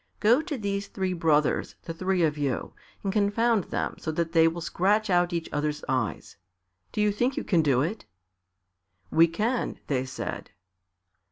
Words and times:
Go 0.19 0.41
to 0.41 0.57
these 0.57 0.87
three 0.87 1.13
brothers, 1.13 1.75
the 1.83 1.93
three 1.93 2.23
of 2.23 2.35
you, 2.35 2.73
and 3.03 3.13
confound 3.13 3.65
them 3.65 3.97
so 3.99 4.11
that 4.13 4.31
they 4.31 4.47
will 4.47 4.59
scratch 4.59 5.11
out 5.11 5.31
each 5.31 5.47
others' 5.53 5.83
eyes. 5.87 6.37
Do 6.91 7.01
you 7.01 7.11
think 7.11 7.37
you 7.37 7.43
can 7.43 7.61
do 7.61 7.83
it?" 7.83 8.07
"We 9.11 9.27
can," 9.27 9.77
they 9.85 10.05
said. 10.05 10.49